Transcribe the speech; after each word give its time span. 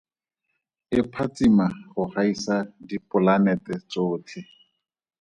E 0.97 0.99
phatsima 1.11 1.67
go 1.93 2.03
gaisa 2.13 2.55
dipolanete 2.87 3.73
tsotlhe. 3.89 4.41